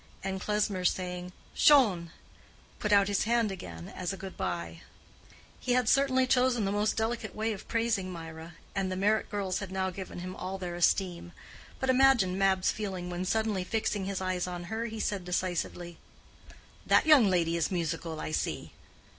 And 0.23 0.41
Klesmer 0.41 0.83
saying 0.83 1.31
"Schön!" 1.55 2.07
put 2.79 2.91
out 2.91 3.07
his 3.07 3.25
hand 3.25 3.51
again 3.51 3.87
as 3.87 4.11
a 4.11 4.17
good 4.17 4.35
by. 4.35 4.81
He 5.59 5.73
had 5.73 5.87
certainly 5.87 6.25
chosen 6.25 6.65
the 6.65 6.71
most 6.71 6.97
delicate 6.97 7.35
way 7.35 7.53
of 7.53 7.67
praising 7.67 8.11
Mirah, 8.11 8.55
and 8.73 8.91
the 8.91 8.95
Meyrick 8.95 9.29
girls 9.29 9.59
had 9.59 9.71
now 9.71 9.91
given 9.91 10.17
him 10.21 10.35
all 10.35 10.57
their 10.57 10.73
esteem. 10.73 11.33
But 11.79 11.91
imagine 11.91 12.35
Mab's 12.35 12.71
feeling 12.71 13.11
when 13.11 13.25
suddenly 13.25 13.63
fixing 13.63 14.05
his 14.05 14.21
eyes 14.21 14.47
on 14.47 14.63
her, 14.73 14.85
he 14.87 14.99
said 14.99 15.23
decisively, 15.23 15.99
"That 16.83 17.05
young 17.05 17.27
lady 17.27 17.55
is 17.55 17.69
musical, 17.69 18.19
I 18.19 18.31
see!" 18.31 18.71